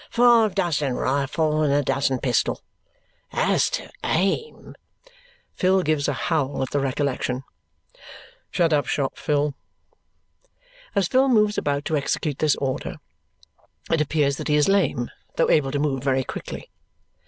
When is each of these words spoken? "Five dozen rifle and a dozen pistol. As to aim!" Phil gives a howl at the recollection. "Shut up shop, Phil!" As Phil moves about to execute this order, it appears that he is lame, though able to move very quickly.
"Five 0.09 0.55
dozen 0.55 0.95
rifle 0.95 1.61
and 1.61 1.71
a 1.71 1.83
dozen 1.83 2.17
pistol. 2.17 2.61
As 3.31 3.69
to 3.69 3.87
aim!" 4.03 4.73
Phil 5.53 5.83
gives 5.83 6.07
a 6.07 6.13
howl 6.13 6.63
at 6.63 6.71
the 6.71 6.79
recollection. 6.79 7.43
"Shut 8.49 8.73
up 8.73 8.87
shop, 8.87 9.15
Phil!" 9.15 9.53
As 10.95 11.07
Phil 11.07 11.29
moves 11.29 11.59
about 11.59 11.85
to 11.85 11.95
execute 11.97 12.39
this 12.39 12.55
order, 12.55 12.95
it 13.91 14.01
appears 14.01 14.37
that 14.37 14.47
he 14.47 14.55
is 14.55 14.67
lame, 14.67 15.11
though 15.35 15.51
able 15.51 15.69
to 15.69 15.77
move 15.77 16.03
very 16.03 16.23
quickly. 16.23 16.71